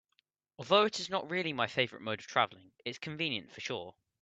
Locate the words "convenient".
2.97-3.51